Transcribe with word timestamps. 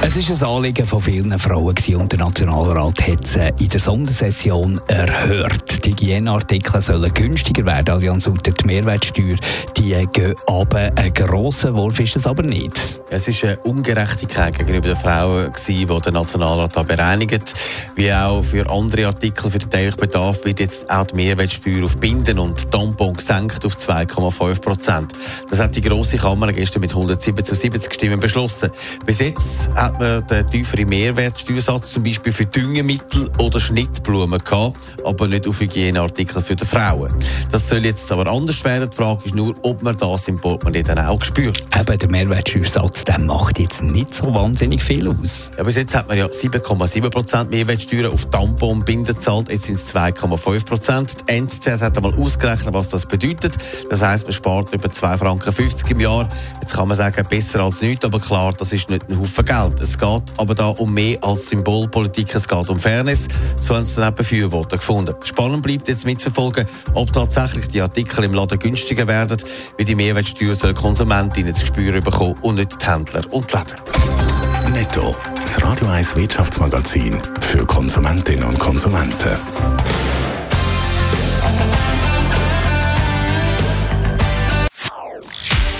Es 0.00 0.16
ist 0.16 0.42
ein 0.42 0.48
Anliegen 0.48 0.86
von 0.86 1.02
vielen 1.02 1.38
Frauen 1.38 1.74
der 2.08 2.18
Nationalrat 2.18 3.06
hat 3.06 3.24
es 3.24 3.36
in 3.36 3.68
der 3.68 3.80
Sondersession 3.80 4.80
erhört. 4.86 5.77
Die 5.84 5.90
Hygieneartikel 5.90 6.82
sollen 6.82 7.12
günstiger 7.14 7.64
werden. 7.64 7.90
Allianz 7.90 8.26
unter 8.26 8.50
die 8.50 8.66
Mehrwertsteuer 8.66 9.36
die 9.76 10.06
gehen 10.12 10.34
aber. 10.46 10.90
Ein 10.96 11.14
grosser 11.14 11.74
Wurf 11.76 12.00
ist 12.00 12.16
es 12.16 12.26
aber 12.26 12.42
nicht. 12.42 12.78
Es 13.10 13.28
ist 13.28 13.44
eine 13.44 13.56
Ungerechtigkeit 13.60 14.58
gegenüber 14.58 14.88
den 14.88 14.96
Frauen, 14.96 15.50
die 15.66 15.86
der 15.86 16.12
Nationalrat 16.12 16.76
da 16.76 16.82
bereinigt. 16.82 17.54
Wie 17.94 18.12
auch 18.12 18.42
für 18.42 18.68
andere 18.68 19.06
Artikel 19.06 19.50
für 19.50 19.58
den 19.58 19.70
täglichen 19.70 20.00
Bedarf 20.00 20.44
wird 20.44 20.60
jetzt 20.60 20.90
auch 20.90 21.04
die 21.06 21.16
Mehrwertsteuer 21.16 21.84
auf 21.84 21.96
Binden 21.98 22.38
und 22.38 22.70
Tampon 22.70 23.14
gesenkt 23.14 23.64
auf 23.64 23.76
2,5 23.76 24.60
Prozent. 24.60 25.12
Das 25.50 25.60
hat 25.60 25.74
die 25.76 25.80
grosse 25.80 26.16
Kammer 26.16 26.52
gestern 26.52 26.80
mit 26.80 26.90
107 26.90 27.44
zu 27.44 27.54
70 27.54 27.94
Stimmen 27.94 28.20
beschlossen. 28.20 28.70
Bis 29.06 29.20
jetzt 29.20 29.70
hat 29.74 29.98
man 29.98 30.26
den 30.26 30.46
tieferen 30.48 30.88
Mehrwertsteuersatz 30.88 31.92
zum 31.92 32.02
Beispiel 32.02 32.32
für 32.32 32.46
Düngemittel 32.46 33.30
oder 33.38 33.58
Schnittblumen 33.58 34.38
gehabt, 34.38 34.76
aber 35.04 35.28
nicht 35.28 35.46
auf 35.46 35.60
Hygieneartikel 35.68 36.42
für 36.42 36.56
die 36.56 36.64
Frauen. 36.64 37.12
Das 37.50 37.68
soll 37.68 37.84
jetzt 37.84 38.10
aber 38.10 38.30
anders 38.30 38.64
werden. 38.64 38.88
Die 38.90 38.96
Frage 38.96 39.26
ist 39.26 39.34
nur, 39.34 39.54
ob 39.62 39.82
man 39.82 39.96
das 39.96 40.28
im 40.28 40.40
Portemonnaie 40.40 40.82
dann 40.82 40.98
auch 40.98 41.22
spürt. 41.22 41.62
Eben, 41.78 41.98
der 41.98 42.10
Mehrwertsteuersatz 42.10 43.04
der 43.04 43.18
macht 43.18 43.58
jetzt 43.58 43.82
nicht 43.82 44.14
so 44.14 44.32
wahnsinnig 44.34 44.82
viel 44.82 45.08
aus. 45.08 45.50
Ja, 45.56 45.62
bis 45.62 45.76
jetzt 45.76 45.94
hat 45.94 46.08
man 46.08 46.16
ja 46.16 46.26
7,7% 46.26 47.48
Mehrwertsteuer 47.48 48.12
auf 48.12 48.26
Tampon 48.26 48.84
Binden 48.84 49.14
gezahlt, 49.14 49.50
jetzt 49.50 49.64
sind 49.64 49.76
es 49.76 49.94
2,5%. 49.94 51.24
Die 51.28 51.32
NZZ 51.32 51.80
hat 51.80 51.96
einmal 51.96 52.14
ausgerechnet, 52.14 52.74
was 52.74 52.88
das 52.88 53.06
bedeutet. 53.06 53.56
Das 53.90 54.02
heisst, 54.02 54.24
man 54.24 54.32
spart 54.32 54.74
über 54.74 54.88
2,50 54.88 55.18
Franken 55.18 55.90
im 55.90 56.00
Jahr. 56.00 56.28
Jetzt 56.60 56.74
kann 56.74 56.88
man 56.88 56.96
sagen, 56.96 57.26
besser 57.28 57.60
als 57.60 57.82
nichts, 57.82 58.04
aber 58.04 58.20
klar, 58.20 58.52
das 58.56 58.72
ist 58.72 58.90
nicht 58.90 59.08
ein 59.08 59.18
Haufen 59.18 59.44
Geld. 59.44 59.80
Es 59.80 59.98
geht 59.98 60.22
aber 60.36 60.54
da 60.54 60.68
um 60.68 60.92
mehr 60.92 61.18
als 61.22 61.48
Symbolpolitik, 61.48 62.34
es 62.34 62.48
geht 62.48 62.68
um 62.68 62.78
Fairness. 62.78 63.28
So 63.60 63.74
haben 63.74 63.82
es 63.82 63.94
dann 63.94 64.12
auch 64.12 64.16
Befürworter 64.16 64.76
gefunden. 64.76 65.14
Spannend 65.24 65.57
bleibt 65.62 65.88
jetzt 65.88 66.04
mitzuverfolgen, 66.04 66.66
ob 66.94 67.12
tatsächlich 67.12 67.68
die 67.68 67.80
Artikel 67.80 68.24
im 68.24 68.34
Laden 68.34 68.58
günstiger 68.58 69.06
werden, 69.06 69.36
wie 69.76 69.84
die 69.84 69.94
Mehrwertsteuer 69.94 70.54
soll 70.54 70.74
Konsumentinnen 70.74 71.54
zu 71.54 71.66
spüren 71.66 72.02
bekommen 72.02 72.34
und 72.42 72.56
nicht 72.56 72.80
die 72.80 72.86
Händler 72.86 73.22
und 73.30 73.52
die 73.52 73.56
Läden. 73.56 74.72
Netto, 74.72 75.16
das 75.40 75.62
Radio 75.62 75.88
1 75.88 76.16
Wirtschaftsmagazin 76.16 77.18
für 77.40 77.64
Konsumentinnen 77.64 78.44
und 78.44 78.58
Konsumenten. 78.58 79.36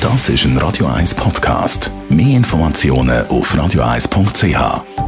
Das 0.00 0.28
ist 0.28 0.44
ein 0.44 0.56
Radio 0.58 0.86
1 0.86 1.14
Podcast. 1.14 1.90
Mehr 2.08 2.36
Informationen 2.36 3.26
auf 3.26 3.54
radio1.ch. 3.54 5.07